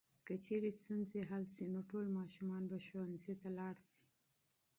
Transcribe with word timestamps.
که 0.25 0.33
چېرې 0.45 0.69
ستونزې 0.79 1.19
حل 1.29 1.43
شي 1.53 1.65
نو 1.73 1.79
ټول 1.89 2.05
ماشومان 2.19 2.63
به 2.69 2.77
ښوونځي 2.85 3.35
ته 3.41 3.49
لاړ 3.57 3.75
شي. 3.89 3.99